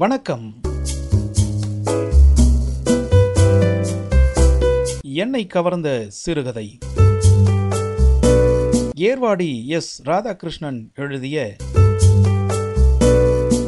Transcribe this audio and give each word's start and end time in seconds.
வணக்கம். 0.00 0.60
என்னை 5.00 5.46
கவர்ந்த 5.46 6.04
சிறுகதை. 6.08 6.78
ஏர்வாடி 8.96 9.64
எஸ். 9.64 10.02
ராதாகிருஷ்ணன் 10.02 10.94
எழுதிய 10.94 11.56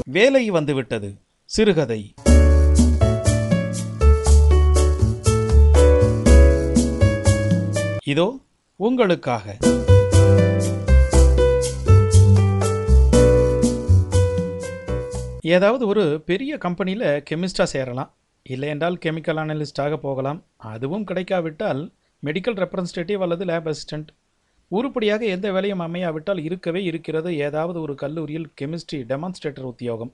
வேலை 0.07 0.51
வந்துவிட்டது 0.51 1.15
சிறுகதை. 1.45 2.15
இதோ 8.05 8.39
உங்களுக்காக. 8.77 9.57
ஏதாவது 15.45 15.87
ஒரு 15.87 16.23
பெரிய 16.27 16.59
கம்பெனியில் 16.59 17.23
கெமிஸ்டாக 17.31 17.63
சேரலாம். 17.63 18.11
இல்லை 18.43 18.69
என்றால் 18.69 18.99
கெமிக்கல் 19.05 19.41
அனலிஸ்டாக 19.43 19.97
போகலாம். 19.97 20.45
அதுவும் 20.57 21.05
கிடைக்காவிட்டால் 21.05 21.93
மெடிக்கல் 22.25 22.59
ரெப்ரசன்டேட்டிவ் 22.63 23.19
அல்லது 23.19 23.45
லேப் 23.45 23.69
அசிஸ்டண்ட் 23.69 24.11
உருப்படியாக 24.69 25.25
எந்த 25.25 25.53
வேலையும் 25.53 25.81
அமையாவிட்டால் 25.81 26.39
இருக்கவே 26.39 26.85
இருக்கிறது 26.85 27.39
ஏதாவது 27.39 27.81
ஒரு 27.81 27.95
கல்லூரியில் 27.95 28.49
கெமிஸ்ட்ரி 28.61 29.01
டெமான்ஸ்ட்ரேட்டர் 29.13 29.71
உத்தியோகம். 29.73 30.13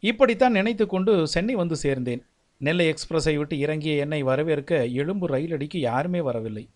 இப்படித்தான் 0.00 0.52
நினைத்து 0.52 0.86
கொண்டு 0.86 1.26
சென்னை 1.26 1.54
வந்து 1.54 1.76
சேர்ந்தேன். 1.82 2.22
நெல்லை 2.58 2.86
எக்ஸ்பிரஸை 2.92 3.36
விட்டு 3.36 3.58
இறங்கிய 3.58 3.94
என்னை 3.94 4.22
வரவேற்க 4.22 4.84
எழும்பு 4.84 5.24
ரயில் 5.24 5.52
அடிக்கு 5.52 5.80
யாருமே 5.80 6.20
வரவில்லை. 6.20 6.68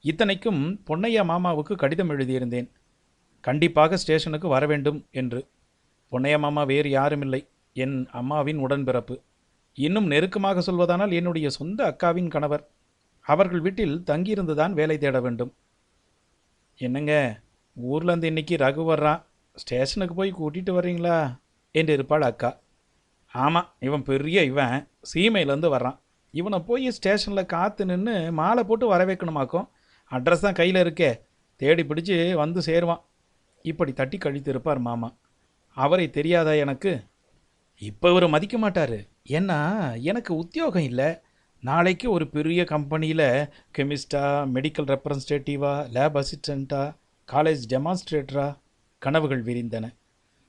இத்தனைக்கும் 0.00 0.80
பொன்னையா 0.86 1.22
மாமாவுக்கு 1.32 1.74
கடிதம் 1.74 2.10
எழுதியிருந்தேன். 2.10 2.68
கண்டிப்பாக 3.40 3.96
ஸ்டேஷனுக்கு 3.96 4.48
வர 4.48 4.66
வேண்டும் 4.66 5.06
என்று. 5.10 5.46
பொன்னையா 6.12 6.38
மாமா 6.38 6.62
வேறு 6.62 6.90
யாருமில்லை. 6.90 7.48
என் 7.72 8.08
அம்மாவின் 8.12 8.66
உடன்பிறப்பு. 8.66 9.20
இன்னும் 9.74 10.06
நெருக்கமாக 10.06 10.60
சொல்வதானால் 10.60 11.12
என்னுடைய 11.12 11.50
சொந்த 11.50 11.84
அக்காவின் 11.90 12.28
கணவர். 12.28 12.68
அவர்கள் 13.20 13.60
வீட்டில் 13.60 14.02
தங்கியிருந்துதான் 14.06 14.72
வேலை 14.72 14.98
தேட 14.98 15.20
வேண்டும். 15.20 15.54
என்னங்க 16.76 17.40
ஊர்லேருந்து 17.90 18.24
இன்னைக்கு 18.24 18.56
ரகு 18.56 18.84
வர்றான் 18.90 19.22
ஸ்டேஷனுக்கு 19.54 20.14
போய் 20.14 20.32
கூட்டிகிட்டு 20.32 20.72
வர்றீங்களா? 20.78 21.40
என்று 21.70 21.92
இருப்பாள் 21.92 22.22
அக்கா. 22.22 22.60
ஆமாம் 23.32 23.74
இவன் 23.78 24.02
பெரிய 24.02 24.44
இவன். 24.44 24.88
சீமையிலேருந்து 25.14 25.68
வர்றான். 25.74 25.98
இவனை 26.30 26.58
போய் 26.58 26.90
ஸ்டேஷனில் 26.90 27.46
காத்து 27.46 27.84
நின்று 27.84 28.32
மாலை 28.32 28.64
போட்டு 28.64 28.86
வர 28.86 29.04
வைக்கணுமாக்கும்? 29.04 29.68
அட்ரஸ் 30.10 30.44
தான் 30.46 30.52
கையில் 30.52 30.82
இருக்கே. 30.82 31.20
தேடி 31.56 31.82
பிடிச்சி 31.82 32.34
வந்து 32.34 32.60
சேருவான். 32.60 33.02
இப்படி 33.62 33.92
தட்டி 33.92 34.18
கழித்து 34.18 34.50
இருப்பார் 34.50 34.78
மாமா. 34.78 35.14
அவரை 35.76 36.10
தெரியாதா 36.10 36.52
எனக்கு? 36.52 37.04
இப்போ 37.78 38.10
இவர் 38.10 38.28
மதிக்க 38.28 38.58
மாட்டார். 38.58 38.98
ஏன்னா 39.28 39.58
எனக்கு 40.02 40.36
உத்தியோகம் 40.36 40.82
இல்லை. 40.82 41.18
நாளைக்கு 41.60 42.10
ஒரு 42.10 42.28
பெரிய 42.28 42.64
கம்பெனியில் 42.64 43.48
கெமிஸ்டா 43.78 44.24
மெடிக்கல் 44.54 44.90
ரெப்ரசன்டேட்டிவா 44.92 45.90
லேப் 45.90 46.18
அசிஸ்டண்ட்டா 46.18 46.96
காலேஜ் 47.32 47.62
டெமான்ஸ்ட்ரேட்டரா 47.68 48.56
கனவுகள் 48.98 49.42
விரிந்தன. 49.42 49.94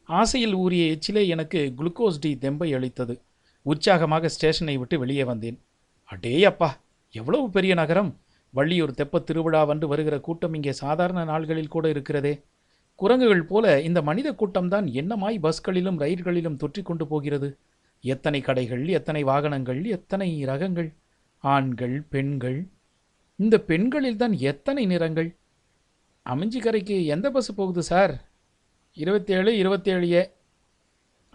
ஆசையில் 0.05 0.53
ஊறிய 0.53 0.83
எச்சிலே 0.91 1.27
எனக்கு 1.27 1.73
குளுக்கோஸ் 1.77 2.19
டி 2.19 2.37
தெம்பை 2.41 2.75
அளித்தது. 2.75 3.21
உற்சாகமாக 3.61 4.29
ஸ்டேஷனை 4.29 4.77
விட்டு 4.77 4.99
வெளியே 4.99 5.23
வந்தேன். 5.23 5.61
அடே 6.05 6.43
அப்பா 6.43 6.77
எவ்வளவு 7.11 7.49
பெரிய 7.49 7.73
நகரம். 7.73 8.17
வள்ளியூர் 8.53 8.91
தெப்ப 8.91 9.23
திருவிழா 9.23 9.63
வந்து 9.63 9.87
வருகிற 9.87 10.19
கூட்டம் 10.19 10.53
இங்கே 10.53 10.71
சாதாரண 10.71 11.23
நாள்களில் 11.23 11.67
கூட 11.67 11.89
இருக்கிறதே. 11.89 12.41
குரங்குகள் 13.01 13.49
போல 13.51 13.65
இந்த 13.81 13.99
மனித 14.01 14.29
கூட்டம்தான் 14.31 14.87
என்னமாய் 14.99 15.37
பஸ்களிலும் 15.45 15.99
ரயில்களிலும் 16.03 16.57
தொற்றி 16.63 16.81
கொண்டு 16.81 17.05
போகிறது? 17.07 17.49
எத்தனை 18.03 18.39
கடைகள் 18.41 18.83
எத்தனை 18.87 19.21
வாகனங்கள் 19.23 19.79
எத்தனை 19.97 20.27
ரகங்கள்? 20.45 20.89
ஆண்கள் 21.43 21.95
பெண்கள்? 22.13 22.59
இந்த 23.39 23.55
பெண்களில் 23.69 24.17
தான் 24.17 24.35
எத்தனை 24.51 24.83
நிறங்கள்? 24.85 25.29
அமைஞ்சிக்கரைக்கு 26.25 26.97
எந்த 27.05 27.27
பஸ் 27.31 27.51
போகுது 27.55 27.83
சார் 27.83 28.13
இருபத்தேழு 28.97 29.51
இருபத்தேழு 29.57 30.07
ஏ 30.11 30.23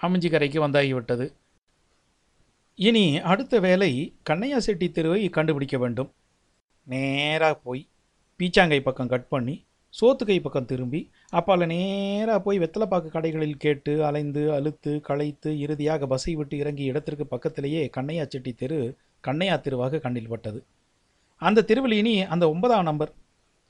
அமைஞ்சிக்கரைக்கு 0.00 0.58
வந்தாகிவிட்டது. 0.66 1.26
இனி 2.78 3.04
அடுத்த 3.32 3.60
வேலை 3.60 3.90
கண்ணையா 4.30 4.58
செட்டி 4.66 4.86
தெருவை 4.90 5.22
கண்டுபிடிக்க 5.28 5.76
வேண்டும். 5.78 6.10
நேராக 6.86 7.54
போய் 7.66 7.82
பீச்சாங்கை 8.38 8.80
பக்கம் 8.82 9.12
கட் 9.12 9.28
பண்ணி 9.28 9.54
சோத்துக்கை 10.00 10.36
பக்கம் 10.42 10.64
திரும்பி 10.64 11.00
அப்பால 11.32 11.66
நேராக 11.66 12.38
போய் 12.40 12.58
வெத்தலைப்பாக்கு 12.58 13.10
கடைகளில் 13.16 13.56
கேட்டு 13.56 13.92
அலைந்து 14.04 14.42
அழுத்து 14.52 15.00
களைத்து 15.00 15.58
இறுதியாக 15.58 16.06
பஸ்ஸை 16.06 16.34
விட்டு 16.34 16.56
இறங்கி 16.58 16.84
இடத்திற்கு 16.84 17.26
பக்கத்திலேயே 17.26 17.90
கண்ணையா 17.96 18.24
செட்டி 18.26 18.52
தெரு 18.52 18.78
கண்ணையா 19.24 19.60
தெருவாக 19.60 19.98
கண்ணில் 19.98 20.28
பட்டது. 20.28 20.60
அந்த 21.42 21.62
தெருவில் 21.62 21.92
இனி 21.92 22.22
அந்த 22.22 22.44
ஒன்பதாம் 22.50 22.82
நம்பர். 22.82 23.12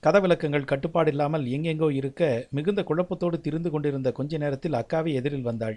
கதவிலக்கங்கள் 0.03 0.65
கட்டுப்பாடு 0.65 1.11
இல்லாமல் 1.11 1.45
எங்கெங்கோ 1.45 1.91
இருக்க 1.91 2.23
மிகுந்த 2.51 2.81
குழப்பத்தோடு 2.83 3.37
திரிந்து 3.41 3.71
கொண்டிருந்த 3.71 4.13
கொஞ்ச 4.13 4.37
நேரத்தில் 4.37 4.73
அக்காவே 4.73 5.13
எதிரில் 5.13 5.43
வந்தாள். 5.43 5.77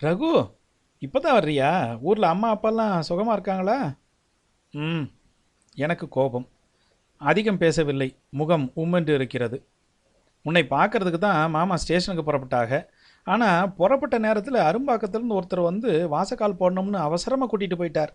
ரகு 0.00 0.32
இப்போதான் 1.02 1.36
வர்றியா? 1.38 1.98
ஊரில் 2.00 2.32
அம்மா 2.34 2.48
அப்பாலாம் 2.54 2.98
சுகமாக 2.98 3.36
இருக்காங்களா? 3.36 3.78
ம் 4.72 5.04
எனக்கு 5.76 6.08
கோபம். 6.08 6.48
அதிகம் 7.20 7.60
பேசவில்லை. 7.62 8.08
முகம் 8.40 8.66
உம்மென்று 8.82 9.12
இருக்கிறது 9.18 9.58
உன்னை 10.44 10.62
பார்க்கறதுக்கு 10.74 11.18
தான் 11.18 11.50
மாமா 11.50 11.76
ஸ்டேஷனுக்கு 11.82 12.24
புறப்பட்டாக 12.28 12.80
ஆனால் 13.26 13.70
புறப்பட்ட 13.78 14.16
நேரத்தில் 14.26 14.58
அரும்பாக்கத்துலேருந்து 14.66 15.36
ஒருத்தர் 15.38 15.68
வந்து 15.70 15.90
வாசக்கால் 16.14 16.60
போடணும்னு 16.60 16.98
அவசரமாக 17.06 17.48
கூட்டிகிட்டு 17.50 17.80
போயிட்டார். 17.80 18.12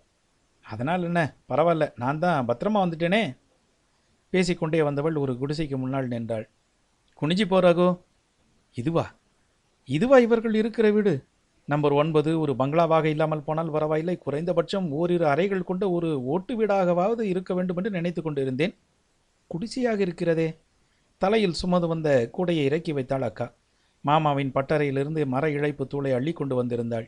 அதனால் 0.66 1.04
என்ன? 1.10 1.22
பரவாயில்ல 1.52 1.86
நான் 2.04 2.22
தான் 2.24 2.48
பத்திரமா 2.50 2.82
வந்துட்டேனே. 2.84 3.22
பேசிக்கொண்டே 4.34 4.80
வந்தவள் 4.88 5.20
ஒரு 5.24 5.34
குடிசைக்கு 5.42 5.78
முன்னால் 5.82 6.12
நின்றாள். 6.14 6.46
குனிஞ்சி 7.22 7.46
போகிறாகோ 7.54 7.90
இதுவா? 8.78 9.06
இதுவா 9.90 10.18
இவர்கள் 10.26 10.56
இருக்கிற 10.62 10.88
வீடு? 10.92 11.14
நம்பர் 11.68 11.94
ஒன்பது 12.02 12.32
ஒரு 12.44 12.54
பங்களாவாக 12.62 13.06
இல்லாமல் 13.16 13.46
போனால் 13.48 13.74
பரவாயில்லை. 13.76 14.16
குறைந்தபட்சம் 14.26 14.88
ஓரிரு 15.00 15.26
அறைகள் 15.34 15.68
கொண்ட 15.70 15.84
ஒரு 15.98 16.10
ஓட்டு 16.34 16.54
வீடாகவாவது 16.60 17.24
இருக்க 17.34 17.52
வேண்டும் 17.54 17.78
என்று 17.82 17.92
நினைத்து 17.98 18.22
கொண்டிருந்தேன். 18.22 18.74
குடிசையாக 19.48 20.00
இருக்கிறதே. 20.02 20.48
தலையில் 21.22 21.60
சுமது 21.62 21.88
வந்த 21.88 22.30
கூடையை 22.38 22.64
இறக்கி 22.70 22.94
வைத்தாள் 22.94 23.22
அக்கா. 23.22 23.48
மாமாவின் 24.02 24.52
பட்டறையிலிருந்து 24.52 25.26
மர 25.26 25.50
இழைப்பு 25.50 25.84
தூளை 25.88 26.12
அள்ளி 26.14 26.34
கொண்டு 26.34 26.56
வந்திருந்தாள். 26.64 27.08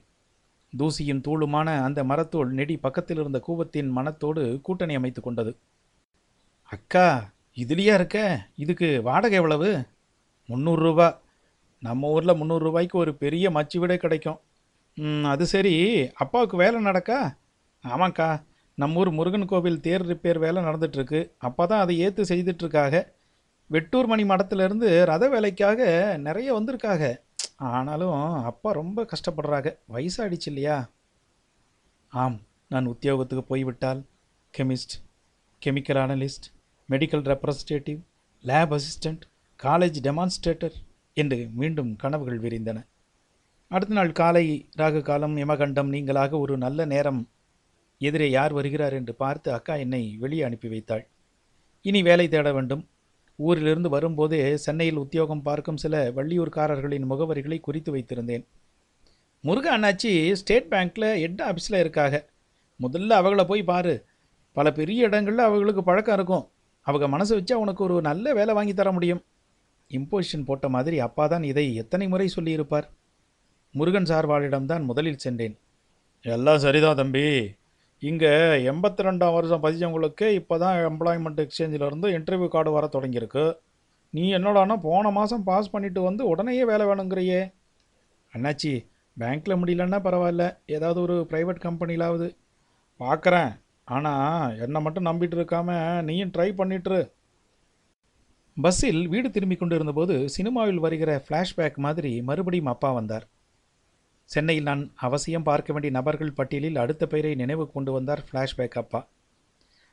தூசியும் 0.73 1.21
தூளுமான 1.27 1.67
அந்த 1.83 2.03
மரத்தூள் 2.03 2.49
நெடி 2.49 2.77
பக்கத்தில் 2.77 3.19
இருந்த 3.19 3.39
கூவத்தின் 3.47 3.89
மனத்தோடு 3.89 4.43
கூட்டணி 4.63 4.95
அமைத்து 4.95 5.21
கொண்டது. 5.21 5.51
அக்கா 6.69 7.33
இதுலையா 7.55 7.93
இருக்க? 7.93 8.17
இதுக்கு 8.55 9.01
வாடகை 9.01 9.37
எவ்வளவு? 9.37 9.69
முந்நூறுரூவா 10.49 11.07
நம்ம 11.79 12.09
ஊரில் 12.09 12.37
முந்நூறுரூவாய்க்கு 12.41 13.01
ஒரு 13.03 13.15
பெரிய 13.15 13.51
மச்சு 13.51 13.79
வீடே 13.79 13.97
கிடைக்கும். 13.97 14.39
அது 15.23 15.45
சரி. 15.45 15.75
அப்பாவுக்கு 16.13 16.57
வேலை 16.57 16.79
நடக்கா? 16.81 17.19
ஆமாங்க்கா 17.83 18.29
நம்ம 18.77 18.99
ஊர் 18.99 19.09
முருகன் 19.09 19.45
கோவில் 19.45 19.79
தேர் 19.79 20.03
ரிப்பேர் 20.07 20.39
வேலை 20.39 20.63
நடந்துகிட்ருக்கு 20.63 21.19
அப்போ 21.37 21.65
தான் 21.65 21.79
அதை 21.79 21.99
ஏற்று 21.99 22.23
செய்துட்ருக்காக 22.23 22.95
வெட்டூர் 23.69 24.05
மணி 24.05 24.23
மடத்துலேருந்து 24.23 25.05
ரத 25.05 25.29
வேலைக்காக 25.29 25.79
நிறைய 26.17 26.49
வந்திருக்காக. 26.59 27.03
ஆனாலும் 27.55 28.17
அப்பா 28.43 28.71
ரொம்ப 28.71 29.05
கஷ்டப்படுறாங்க 29.11 29.69
வயசாயிடுச்சு 29.93 30.49
இல்லையா? 30.51 30.89
ஆம் 32.13 32.37
நான் 32.67 32.85
உத்தியோகத்துக்கு 32.85 33.43
போய்விட்டால். 33.43 34.01
Chemist 34.53 34.95
chemical 35.61 36.01
analyst 36.03 36.47
medical 36.89 37.23
representative 37.31 37.99
lab 38.43 38.73
assistant 38.73 39.23
college 39.59 39.97
demonstrator 40.07 40.75
என்று 41.17 41.37
மீண்டும் 41.53 41.95
கனவுகள் 41.95 42.39
விரிந்தன. 42.39 42.77
அடுத்த 43.71 43.93
நாள் 43.93 44.11
காலை 44.11 44.45
ராகு 44.77 45.01
காலம் 45.01 45.37
யமகண்டம் 45.37 45.93
நீங்களாக 45.95 46.39
ஒரு 46.39 46.57
நல்ல 46.57 46.85
நேரம் 46.85 47.21
எதிரே 47.97 48.29
யார் 48.29 48.53
வருகிறார் 48.53 48.93
என்று 48.93 49.13
பார்த்து 49.13 49.53
அக்கா 49.53 49.75
என்னை 49.75 50.15
வெளியே 50.19 50.41
அனுப்பி 50.41 50.67
வைத்தாள். 50.67 51.07
இனி 51.81 52.01
வேலை 52.01 52.27
தேட 52.27 52.53
வேண்டும். 52.53 52.87
ஊரிலிருந்து 53.35 53.89
வரும்போதே 53.89 54.57
சென்னையில் 54.57 54.95
உத்தியோகம் 54.95 55.41
பார்க்கும் 55.41 55.77
சில 55.77 56.11
வள்ளியூர்காரர்களின் 56.11 57.05
முகவரிகளை 57.09 57.59
குறித்து 57.59 57.95
வைத்திருந்தேன். 57.95 58.45
முருக 59.41 59.77
அண்ணாச்சி 59.77 60.31
ஸ்டேட் 60.31 60.65
பேங்க்கில் 60.69 61.19
ஹெட் 61.19 61.41
ஆஃபீஸில் 61.41 61.79
இருக்காக. 61.85 62.25
முதல்ல 62.81 63.13
அவங்கள 63.21 63.47
போய் 63.47 63.63
பாரு. 63.63 64.05
பல 64.51 64.71
பெரிய 64.71 65.03
இடங்களில் 65.03 65.39
அவங்களுக்கு 65.39 65.83
பழக்கம் 65.83 66.15
இருக்கும். 66.15 66.49
அவங்க 66.81 67.07
மனசு 67.07 67.35
வச்சு 67.35 67.55
அவனுக்கு 67.55 67.83
ஒரு 67.83 68.01
நல்ல 68.01 68.33
வேலை 68.33 68.53
வாங்கி 68.53 68.73
தர 68.73 68.91
முடியும். 68.91 69.23
இம்போசிஷன் 69.89 70.45
போட்ட 70.45 70.69
மாதிரி 70.69 70.99
அப்பா 70.99 71.27
தான் 71.27 71.43
இதை 71.43 71.75
எத்தனை 71.75 72.07
முறை 72.07 72.27
சொல்லியிருப்பார். 72.27 72.91
முருகன் 73.71 74.03
சார்வாளிடம்தான் 74.03 74.83
முதலில் 74.83 75.17
சென்றேன். 75.17 75.57
எல்லாம் 76.21 76.59
சரிதான் 76.59 76.95
தம்பி. 76.95 77.51
இங்கே 78.03 78.31
எண்பத்தி 78.71 79.03
ரெண்டாம் 79.05 79.35
வருஷம் 79.35 79.61
பதிச்சவங்களுக்கு 79.63 80.25
இப்போ 80.39 80.55
தான் 80.63 80.77
எம்ப்ளாய்மெண்ட் 80.89 81.39
எக்ஸ்சேஞ்சிலேருந்து 81.43 82.07
இன்டர்வியூ 82.17 82.47
கார்டு 82.55 82.71
வர 82.75 82.85
தொடங்கியிருக்கு. 82.95 83.45
நீ 84.13 84.23
என்னடானா 84.37 84.75
போன 84.87 85.11
மாதம் 85.17 85.45
பாஸ் 85.49 85.71
பண்ணிவிட்டு 85.73 86.01
வந்து 86.07 86.23
உடனேயே 86.31 86.63
வேலை 86.71 86.85
வேணுங்கிறியே. 86.89 87.39
அண்ணாச்சி 88.33 88.73
பேங்க்கில் 89.17 89.59
முடியலன்னா 89.61 89.99
பரவாயில்ல. 90.07 90.45
ஏதாவது 90.75 90.99
ஒரு 91.05 91.15
ப்ரைவேட் 91.31 91.65
கம்பெனிலாவது 91.67 92.27
பார்க்குறேன் 92.99 93.51
ஆனால் 93.95 94.55
என்னை 94.65 94.79
மட்டும் 94.85 95.07
நம்பிட்டு 95.09 95.37
இருக்காம 95.39 95.69
நீயும் 96.09 96.33
ட்ரை 96.35 96.49
பண்ணிட்டுரு 96.59 97.01
பஸ்ஸில் 98.57 99.01
வீடு 99.13 99.29
திரும்பி 99.35 99.55
கொண்டு 99.57 99.77
இருந்தபோது 99.77 100.15
சினிமாவில் 100.35 100.83
வருகிற 100.85 101.11
ஃப்ளாஷ்பேக் 101.25 101.77
மாதிரி 101.85 102.11
மறுபடியும் 102.29 102.71
அப்பா 102.73 102.89
வந்தார். 102.99 103.25
சென்னையில் 104.25 104.63
நான் 104.63 104.91
அவசியம் 104.95 105.43
பார்க்க 105.43 105.73
வேண்டிய 105.73 105.93
நபர்கள் 105.93 106.31
பட்டியலில் 106.31 106.75
அடுத்த 106.75 107.07
பெயரை 107.07 107.35
நினைவு 107.35 107.71
கொண்டு 107.71 107.91
வந்தார் 107.91 108.23
ஃப்ளாஷ்பேக் 108.27 108.77
அப்பா. 108.81 109.07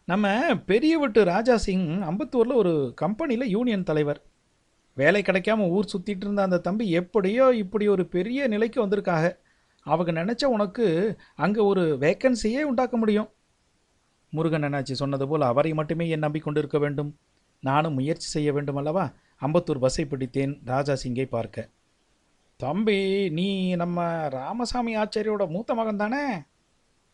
நம்ம 0.05 0.55
பெரிய 0.67 0.99
வீட்டு 0.99 1.25
ராஜா 1.25 1.57
சிங் 1.57 1.89
அம்பத்தூரில் 2.03 2.55
ஒரு 2.55 2.93
கம்பெனியில் 2.97 3.49
யூனியன் 3.49 3.83
தலைவர். 3.83 4.21
வேலை 4.95 5.23
கிடைக்காம 5.23 5.69
ஊர் 5.69 5.91
சுற்றிட்டு 5.93 6.25
இருந்த 6.27 6.43
அந்த 6.43 6.59
தம்பி 6.59 6.91
எப்படியோ 6.91 7.55
இப்படி 7.55 7.89
ஒரு 7.89 8.07
பெரிய 8.07 8.47
நிலைக்கு 8.47 8.87
வந்திருக்காக. 8.87 9.37
அவங்க 9.87 10.25
நினச்ச 10.25 10.45
உனக்கு 10.45 11.19
அங்கே 11.35 11.61
ஒரு 11.61 11.97
வேக்கன்சியே 12.01 12.63
உண்டாக்க 12.63 12.97
முடியும். 12.97 13.31
முருகன் 14.31 14.63
அண்ணாச்சி 14.63 14.93
சொன்னது 14.93 15.29
போல் 15.29 15.41
அவரை 15.41 15.75
மட்டுமே 15.75 16.09
என் 16.09 16.19
நம்பிக்கொண்டு 16.19 16.61
இருக்க 16.61 16.79
வேண்டும். 16.79 17.17
நானும் 17.61 17.95
முயற்சி 17.95 18.29
செய்ய 18.29 18.53
வேண்டும் 18.53 18.77
அல்லவா? 18.77 19.13
அம்பத்தூர் 19.41 19.79
பஸ்ஸை 19.79 20.05
பிடித்தேன். 20.05 20.61
ராஜா 20.65 20.97
சிங்கை 21.05 21.27
பார்க்க. 21.27 21.69
தம்பி 22.65 23.31
நீ 23.31 23.47
நம்ம 23.75 24.29
ராமசாமி 24.29 24.97
ஆச்சாரியோட 24.97 25.49
மூத்த 25.49 25.75
மகன் 25.75 25.97
தானே? 25.97 26.25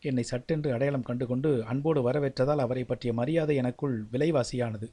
என்னை 0.03 0.23
சட்டென்று 0.23 0.73
அடையாளம் 0.73 1.03
கண்டுகொண்டு 1.03 1.49
அன்போடு 1.65 2.01
வரவேற்றதால் 2.07 2.63
அவரை 2.65 2.83
பற்றிய 2.83 3.13
மரியாதை 3.13 3.55
எனக்குள் 3.55 3.95
விலைவாசியானது. 4.11 4.87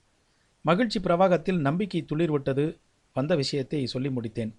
மகிழ்ச்சி 0.63 1.01
பிரவாகத்தில் 1.01 1.61
நம்பிக்கை 1.61 2.01
துளிர்விட்டது. 2.13 2.65
வந்த 3.17 3.37
விஷயத்தை 3.37 3.87
சொல்லி 3.87 4.09
முடித்தேன். 4.09 4.53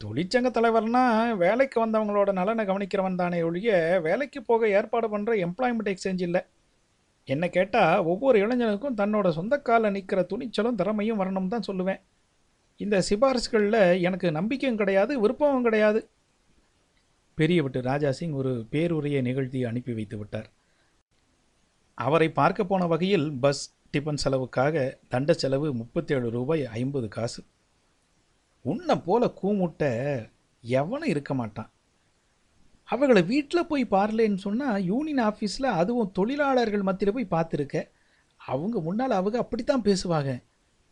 தொழிற்சங்க 0.00 0.50
தலைவர்னா 0.56 1.04
வேலைக்கு 1.36 1.86
வந்தவங்களோட 1.86 2.32
நலனை 2.32 2.64
கவனிக்கிறவன் 2.66 3.20
தானே 3.22 3.42
ஒழிய 3.42 4.00
வேலைக்கு 4.02 4.42
போக 4.42 4.68
ஏற்பாடு 4.68 5.18
பண்ணுற 5.18 5.32
எம்ப்ளாய்மெண்ட் 5.46 5.92
எக்ஸ்சேஞ்ச் 5.92 6.26
இல்லை. 6.28 6.42
என்னை 7.28 7.48
கேட்டால் 7.50 8.04
ஒவ்வொரு 8.04 8.36
இளைஞனுக்கும் 8.46 8.98
தன்னோட 9.00 9.28
சொந்த 9.30 9.54
காலில் 9.60 9.90
நிற்கிற 9.90 10.20
துணிச்சலும் 10.22 10.78
திறமையும் 10.80 11.20
வரணும் 11.20 11.52
தான் 11.54 11.68
சொல்லுவேன். 11.70 12.00
இந்த 12.78 13.02
சிபாரிசுகளில் 13.08 14.02
எனக்கு 14.02 14.32
நம்பிக்கையும் 14.32 14.78
கிடையாது 14.78 15.12
விருப்பமும் 15.20 15.62
கிடையாது. 15.62 16.08
பெரிய 17.34 17.62
விட்டு 17.62 17.80
ராஜா 17.82 18.10
சிங் 18.10 18.32
ஒரு 18.32 18.66
பேருரையை 18.70 19.20
நிகழ்த்தி 19.22 19.64
அனுப்பி 19.64 19.92
வைத்து 19.92 20.18
விட்டார். 20.18 20.48
அவரை 21.94 22.28
பார்க்க 22.30 22.64
போன 22.64 22.86
வகையில் 22.86 23.32
பஸ் 23.32 23.74
டிஃபன் 23.92 24.22
செலவுக்காக 24.24 24.98
தண்ட 25.08 25.32
செலவு 25.32 25.74
முப்பத்தேழு 25.74 26.30
ரூபாய் 26.30 26.66
ஐம்பது 26.66 27.08
காசு. 27.08 27.44
உன்னை 28.62 28.96
போல 28.96 29.32
கூமுட்ட 29.42 29.82
எவனும் 30.60 31.08
இருக்க 31.08 31.34
மாட்டான். 31.34 31.70
அவங்கள 32.90 33.26
வீட்டில் 33.26 33.66
போய் 33.66 33.84
பாரலேன்னு 33.90 34.36
சொன்னால் 34.36 34.82
யூனியன் 34.82 35.24
ஆஃபீஸில் 35.28 35.74
அதுவும் 35.80 36.12
தொழிலாளர்கள் 36.12 36.82
மத்தியில் 36.82 37.14
போய் 37.14 37.32
பார்த்துருக்க. 37.34 37.88
அவங்க 38.36 38.80
முன்னால் 38.80 39.10
அவங்க 39.10 39.38
அப்படித்தான் 39.38 39.82
பேசுவாங்க. 39.82 40.30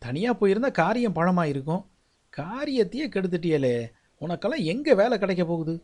தனியாக 0.07 0.35
போயிருந்தா 0.41 0.71
காரியம் 0.83 1.17
பழமாக 1.19 1.53
இருக்கும். 1.53 1.83
காரியத்தையே 2.33 3.07
கெடுத்துட்டியலே. 3.15 3.77
உனக்கெல்லாம் 4.23 4.67
எங்கே 4.73 4.93
வேலை 5.01 5.17
கிடைக்க 5.19 5.45
போகுது? 5.45 5.75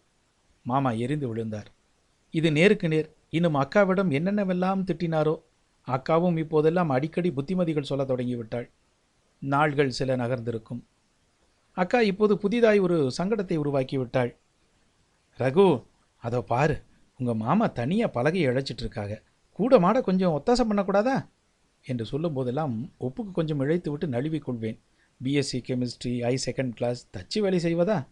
மாமா 0.67 0.91
எரிந்து 1.05 1.27
விழுந்தார். 1.31 1.69
இது 2.35 2.49
நேருக்கு 2.59 2.89
நேர். 2.89 3.09
இன்னும் 3.37 3.59
அக்காவிடம் 3.63 4.11
என்னென்னவெல்லாம் 4.19 4.85
திட்டினாரோ 4.89 5.35
அக்காவும் 5.89 6.37
இப்போதெல்லாம் 6.43 6.93
அடிக்கடி 6.97 7.31
புத்திமதிகள் 7.39 7.89
சொல்ல 7.91 8.03
தொடங்கிவிட்டாள். 8.05 8.67
நாள்கள் 9.43 9.97
சில 9.99 10.17
நகர்ந்திருக்கும். 10.17 10.81
அக்கா 11.77 12.01
இப்போது 12.11 12.35
புதிதாய் 12.39 12.81
ஒரு 12.87 12.97
சங்கடத்தை 13.19 13.57
உருவாக்கி 13.63 13.97
விட்டாள் 14.01 14.31
ரகு 15.39 15.67
அதோ 16.23 16.41
பாரு. 16.53 16.77
உங்கள் 17.21 17.41
மாமா 17.45 17.67
தனியாக 17.81 18.15
பலகையை 18.17 18.47
இழைச்சிட்டு 18.51 18.83
இருக்காங்க 18.85 19.15
கூட 19.59 19.79
மாட 19.85 19.97
கொஞ்சம் 20.01 20.35
ஒத்தாசம் 20.37 20.71
பண்ணக்கூடாதா? 20.71 21.17
என்று 21.87 22.05
சொல்லும்போதெல்லாம் 22.05 22.93
உப்புக்கு 23.01 23.33
கொஞ்சம் 23.33 23.61
இழைத்து 23.61 23.91
விட்டு 23.91 24.07
நழுவிக் 24.07 24.45
கொள்வேன் 24.45 24.79
பிஎஸ்சி 25.25 25.59
கெமிஸ்ட்ரி 25.69 26.23
ஐ 26.23 26.39
செகண்ட் 26.47 26.69
கிளாஸ் 26.69 27.09
தச்சு 27.17 27.41
வேலை 27.41 27.59
செய்வதா? 27.59 28.07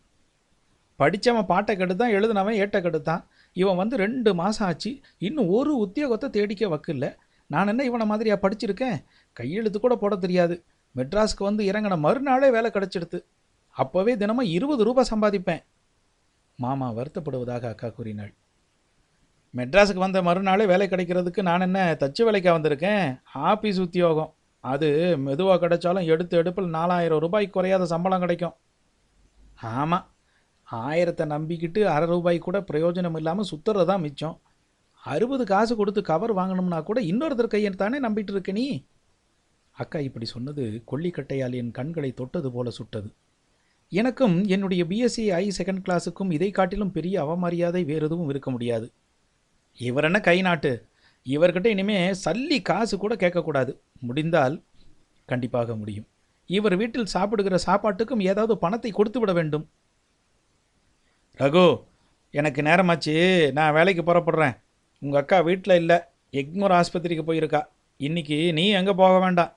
படித்தவன் 0.97 1.47
பாட்டை 1.47 1.77
கெடுத்தான் 1.77 2.15
எழுதினவன் 2.17 2.59
ஏட்டை 2.63 2.81
கெடுத்தான். 2.81 3.25
இவன் 3.53 3.77
வந்து 3.77 3.97
ரெண்டு 3.97 4.35
மாதம் 4.35 4.69
ஆச்சு 4.69 5.01
இன்னும் 5.19 5.49
ஒரு 5.49 5.73
உத்தியோகத்தை 5.87 6.31
தேடிக்க 6.31 6.67
வக்கில்ல. 6.67 7.17
நான் 7.47 7.67
என்ன 7.67 7.85
இவனை 7.85 8.07
மாதிரியா 8.07 8.37
படிச்சிருக்கேன்? 8.37 9.05
கையெழுத்து 9.33 9.81
கூட 9.81 9.97
போட 9.97 10.17
தெரியாது. 10.17 10.65
மெட்ராஸ்க்கு 10.97 11.49
வந்து 11.49 11.65
இறங்கின 11.65 11.99
மறுநாளே 11.99 12.51
வேலை 12.51 12.71
கிடச்சிடுது 12.71 13.25
அப்போவே 13.77 14.17
தினமும் 14.17 14.45
இருபது 14.45 14.85
ரூபாய் 14.85 15.11
சம்பாதிப்பேன். 15.11 15.63
மாமா 16.57 16.93
வருத்தப்படுவதாக 16.93 17.69
அக்கா 17.69 17.89
கூறினாள். 17.89 18.33
மெட்ராஸுக்கு 19.55 20.05
வந்த 20.05 20.23
மறுநாளே 20.23 20.65
வேலை 20.67 20.87
கிடைக்கிறதுக்கு 20.89 21.43
நான் 21.43 21.65
என்ன 21.67 21.79
தச்சு 22.03 22.23
வேலைக்கா 22.27 22.51
வந்திருக்கேன்? 22.57 23.05
ஆஃபீஸ் 23.51 23.81
உத்தியோகம். 23.87 24.31
அது 24.65 24.89
மெதுவாக 25.27 25.59
கிடைச்சாலும் 25.63 26.09
எடுத்து 26.13 26.35
எடுப்பில் 26.41 26.69
நாலாயிரம் 26.77 27.23
ரூபாய்க்கு 27.25 27.55
குறையாத 27.57 27.87
சம்பளம் 27.93 28.23
கிடைக்கும். 28.25 28.55
ஆமாம் 29.79 30.07
ஆயிரத்தை 30.69 31.25
நம்பிக்கிட்டு 31.35 31.81
அரை 31.95 32.07
ரூபாய் 32.13 32.39
கூட 32.39 32.59
பிரயோஜனம் 32.61 33.17
இல்லாமல் 33.21 33.49
சுத்துறது 33.51 33.87
தான் 33.87 34.05
மிச்சம். 34.07 34.37
அறுபது 35.03 35.45
காசு 35.53 35.73
கொடுத்து 35.77 36.01
கவர் 36.03 36.33
வாங்கணும்னா 36.39 36.79
கூட 36.83 37.01
இன்னொருத்தர் 37.01 37.53
கையை 37.55 37.71
தானே 37.71 37.99
நம்பிட்டு 38.07 38.33
இருக்க 38.35 38.53
நீ? 38.53 38.67
அக்கா 39.77 39.99
இப்படி 40.09 40.27
சொன்னது 40.35 40.65
கொல்லிக்கட்டையால் 40.91 41.55
என் 41.61 41.71
கண்களை 41.71 42.13
தொட்டது 42.13 42.49
போல 42.53 42.71
சுட்டது. 42.79 43.09
எனக்கும் 43.93 44.37
என்னுடைய 44.55 44.85
பிஎஸ்சி 44.91 45.25
ஐ 45.43 45.45
செகண்ட் 45.59 45.85
கிளாஸுக்கும் 45.87 46.33
இதை 46.37 46.51
காட்டிலும் 46.51 46.93
பெரிய 46.97 47.15
அவமரியாதை 47.25 47.85
வேறு 47.85 48.07
எதுவும் 48.09 48.29
இருக்க 48.29 48.51
முடியாது. 48.51 48.89
இவர் 49.79 50.05
என்ன 50.05 50.21
கை 50.21 50.43
நாட்டு? 50.43 50.89
இவர்கிட்ட 51.27 51.67
இனிமே 51.67 52.11
சல்லி 52.25 52.63
காசு 52.63 52.99
கூட 52.99 53.15
கேட்கக்கூடாது. 53.15 53.81
முடிந்தால் 54.01 54.65
கண்டிப்பாக 55.27 55.77
முடியும். 55.77 56.07
இவர் 56.47 56.77
வீட்டில் 56.77 57.07
சாப்பிடுகிற 57.07 57.59
சாப்பாட்டுக்கும் 57.59 58.21
ஏதாவது 58.21 58.59
பணத்தை 58.59 58.91
கொடுத்து 58.91 59.21
விட 59.21 59.33
வேண்டும். 59.33 59.69
ரகு 61.39 61.83
எனக்கு 62.31 62.63
நேரமாச்சு. 62.63 63.53
நான் 63.53 63.73
வேலைக்கு 63.73 64.03
புறப்படுறேன். 64.03 64.57
உங்கள் 64.99 65.21
அக்கா 65.21 65.41
வீட்டில் 65.41 65.77
இல்லை. 65.77 65.99
எக்மோர் 66.33 66.75
ஆஸ்பத்திரிக்கு 66.79 67.25
போயிருக்கா. 67.27 67.63
இன்னைக்கு 67.97 68.53
நீ 68.53 68.69
எங்கே 68.71 68.93
போக 68.93 69.19
வேண்டாம். 69.19 69.57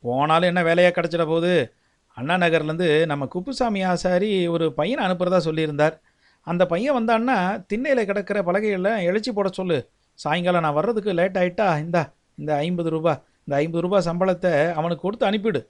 போனாலும் 0.00 0.48
என்ன 0.48 0.62
வேலையாக 0.62 1.00
கிடச்சிட 1.00 1.26
போகுது? 1.26 1.74
அண்ணா 2.16 2.34
நகர்லேருந்து 2.34 3.06
நம்ம 3.06 3.26
குப்புசாமி 3.26 3.82
ஆசாரி 3.82 4.46
ஒரு 4.46 4.72
பையனை 4.72 5.06
அனுப்புகிறதா 5.06 5.40
சொல்லியிருந்தார். 5.44 6.00
அந்த 6.46 6.62
பையன் 6.66 6.96
வந்தான்னா 6.98 7.36
திண்ணையில் 7.70 8.08
கிடக்கிற 8.10 8.38
பலகைகளில் 8.42 9.04
எழுச்சி 9.08 9.30
போட 9.32 9.48
சொல்லு. 9.58 9.78
சாயங்காலம் 10.18 10.64
நான் 10.66 10.78
வர்றதுக்கு 10.78 11.12
லேட் 11.20 11.38
ஆகிட்டா 11.42 11.66
இந்தா 11.84 12.02
இந்த 12.40 12.50
ஐம்பது 12.66 12.90
ரூபா 12.94 13.12
இந்த 13.44 13.54
ஐம்பது 13.62 13.82
ரூபா 13.84 13.98
சம்பளத்தை 14.08 14.52
அவனுக்கு 14.78 15.04
கொடுத்து 15.04 15.26
அனுப்பிடு 15.30 15.60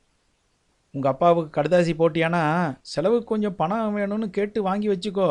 உங்கள் 0.95 1.13
அப்பாவுக்கு 1.13 1.51
கடுதாசி 1.57 1.93
போட்டியானா 2.01 2.41
செலவுக்கு 2.93 3.29
கொஞ்சம் 3.33 3.57
பணம் 3.61 3.95
வேணும்னு 3.97 4.27
கேட்டு 4.31 4.59
வாங்கி 4.63 4.89
வச்சுக்கோ. 4.89 5.29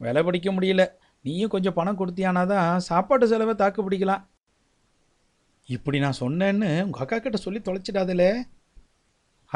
விலை 0.00 0.20
பிடிக்க 0.22 0.48
முடியல. 0.52 0.82
நீயும் 1.24 1.52
கொஞ்சம் 1.54 1.76
பணம் 1.78 1.98
கொடுத்தியானா 2.00 2.42
தான் 2.52 2.80
சாப்பாட்டு 2.80 3.26
செலவை 3.32 3.54
தாக்கு 3.54 3.80
பிடிக்கலாம். 3.86 4.22
இப்படி 5.68 5.98
நான் 6.04 6.20
சொன்னேன்னு 6.20 6.68
உங்கள் 6.84 7.02
அக்கா 7.04 7.18
கிட்ட 7.18 7.38
சொல்லி 7.46 7.60
தொலைச்சிடாதலே 7.66 8.30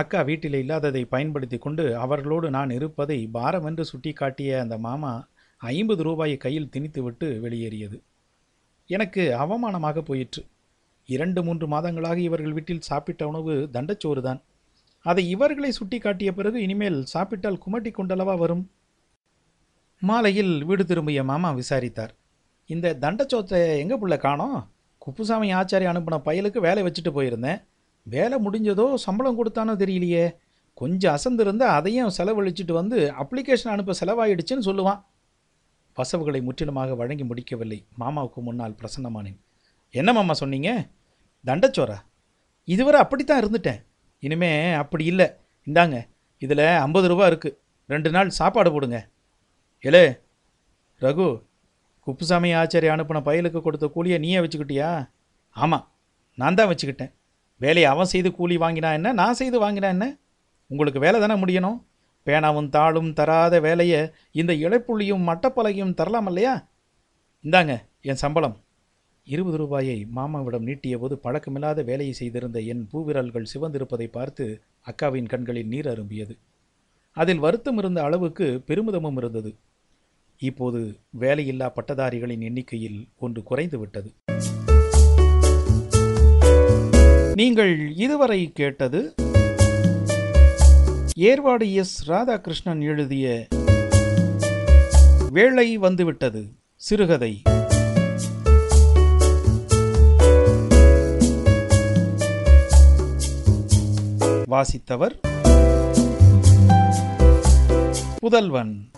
அக்கா 0.01 0.21
வீட்டில் 0.29 0.57
இல்லாததை 0.63 1.01
பயன்படுத்தி 1.13 1.59
கொண்டு 1.59 1.85
அவர்களோடு 2.05 2.47
நான் 2.57 2.73
இருப்பதை 2.79 3.17
பாரமென்று 3.37 3.69
என்று 3.71 3.85
சுட்டிக்காட்டிய 3.91 4.59
அந்த 4.63 4.77
மாமா 4.87 5.13
ஐம்பது 5.61 6.03
ரூபாயை 6.03 6.35
கையில் 6.43 6.69
திணித்துவிட்டு 6.75 7.27
வெளியேறியது. 7.45 7.99
எனக்கு 8.91 9.23
அவமானமாக 9.45 10.03
போயிற்று. 10.09 10.43
இரண்டு 11.09 11.41
மூன்று 11.47 11.67
மாதங்களாக 11.75 12.19
இவர்கள் 12.27 12.57
வீட்டில் 12.57 12.87
சாப்பிட்ட 12.89 13.23
உணவு 13.31 13.55
தண்டச்சோறு 13.77 14.23
தான் 14.27 14.41
அதை 15.07 15.23
இவர்களை 15.35 15.71
சுட்டி 15.79 15.99
காட்டிய 15.99 16.31
பிறகு 16.39 16.59
இனிமேல் 16.67 16.99
சாப்பிட்டால் 17.15 17.61
குமட்டி 17.65 17.93
கொண்டளவா 17.99 18.35
வரும்? 18.43 18.65
மாலையில் 20.03 20.53
வீடு 20.71 20.85
திரும்பிய 20.91 21.23
மாமா 21.31 21.53
விசாரித்தார். 21.61 22.13
இந்த 22.71 22.97
தண்டச்சோத்தை 23.05 23.61
எங்கே 23.83 23.99
புள்ள 24.03 24.19
காணோம்? 24.27 24.59
குப்புசாமி 24.99 25.49
ஆச்சாரி 25.61 25.89
அனுப்பின 25.93 26.21
பயலுக்கு 26.29 26.61
வேலை 26.69 26.83
வச்சுட்டு 26.87 27.13
போயிருந்தேன். 27.19 27.61
வேலை 28.15 28.37
முடிஞ்சதோ 28.45 28.87
சம்பளம் 29.07 29.39
கொடுத்தானோ 29.39 29.75
தெரியலையே. 29.83 30.25
கொஞ்சம் 30.81 31.15
அசந்திருந்த 31.17 31.65
அதையும் 31.79 32.15
செலவழிச்சிட்டு 32.19 32.73
வந்து 32.81 32.99
அப்ளிகேஷன் 33.23 33.75
அனுப்ப 33.75 33.95
செலவாயிடுச்சுன்னு 34.01 34.67
சொல்லுவான். 34.69 35.01
பசவுகளை 35.99 36.41
முற்றிலுமாக 36.41 36.95
வழங்கி 37.01 37.25
முடிக்கவில்லை. 37.25 37.79
மாமாவுக்கு 38.01 38.41
முன்னால் 38.49 38.79
பிரசன்னமானேன். 38.81 39.39
என்ன 39.91 40.13
மாமா 40.13 40.35
சொன்னீங்க? 40.43 40.71
தண்டச்சோரா? 41.47 41.99
இதுவரை 42.65 43.01
அப்படித்தான் 43.01 43.41
இருந்துட்டேன். 43.43 43.81
இனிமே 44.19 44.51
அப்படி 44.83 45.05
இல்லை. 45.13 45.29
இந்தாங்க 45.67 45.97
இதில் 46.45 46.65
ஐம்பது 46.87 47.07
ரூபா 47.09 47.25
இருக்குது 47.31 47.57
ரெண்டு 47.93 48.11
நாள் 48.11 48.37
சாப்பாடு 48.41 48.71
போடுங்க. 48.73 48.99
ஏலே 49.89 50.05
ரகு 51.05 51.27
குப்புசாமி 52.07 52.51
ஆச்சாரி 52.61 52.89
அனுப்பின 52.95 53.21
பயலுக்கு 53.29 53.61
கொடுத்த 53.63 53.87
கூலியை 53.95 54.19
நீயே 54.25 54.39
வச்சுக்கிட்டியா? 54.39 54.91
ஆமாம் 55.57 55.85
நான் 56.39 56.59
தான் 56.59 56.71
வச்சுக்கிட்டேன். 56.73 57.13
வேலையை 57.57 57.91
அவன் 57.91 58.07
செய்து 58.07 58.33
கூலி 58.33 58.57
வாங்கினா 58.57 58.93
என்ன? 58.93 59.13
நான் 59.13 59.35
செய்து 59.35 59.59
வாங்கினா 59.63 59.83
என்ன? 59.83 60.19
உங்களுக்கு 60.67 61.01
வேலை 61.01 61.21
தானே 61.21 61.35
முடியணும்? 61.35 61.79
பேனாவும் 62.27 62.69
தாளும் 62.69 63.13
தராத 63.13 63.61
வேலையை 63.61 64.11
இந்த 64.33 64.53
இழைப்புள்ளியும் 64.53 65.27
மட்டப்பலகையும் 65.27 65.95
தரலாம் 65.95 66.27
இல்லையா? 66.27 66.69
இந்தாங்க 67.45 67.79
என் 68.01 68.15
சம்பளம். 68.15 68.57
இருபது 69.25 69.57
ரூபாயை 69.57 70.05
மாமாவிடம் 70.05 70.63
நீட்டிய 70.63 70.99
போது 70.99 71.21
பழக்கமில்லாத 71.23 71.85
வேலையை 71.85 72.15
செய்திருந்த 72.15 72.61
என் 72.61 72.89
பூவிரல்கள் 72.93 73.51
சிவந்திருப்பதை 73.55 74.07
பார்த்து 74.07 74.63
அக்காவின் 74.83 75.27
கண்களில் 75.27 75.67
நீர் 75.67 75.87
அரும்பியது. 75.87 76.39
அதில் 77.17 77.39
வருத்தம் 77.39 77.79
இருந்த 77.79 78.03
அளவுக்கு 78.03 78.63
பெருமிதமும் 78.67 79.17
இருந்தது. 79.17 79.57
இப்போது 80.39 80.99
வேலையில்லா 81.21 81.69
பட்டதாரிகளின் 81.69 82.41
எண்ணிக்கையில் 82.41 83.09
ஒன்று 83.19 83.43
குறைந்து 83.43 83.79
விட்டது 83.79 84.15
நீங்கள் 87.37 87.93
இதுவரை 87.97 88.53
கேட்டது 88.53 89.15
ஏர்வாடு 91.17 91.73
எஸ் 91.73 92.11
ராதாகிருஷ்ணன் 92.11 92.81
எழுதிய 92.81 93.47
வேளை 95.31 95.79
வந்துவிட்டது 95.79 96.49
சிறுகதை. 96.77 97.43
வாசித்தவர் 104.51 105.21
புதல்வன். 108.19 108.91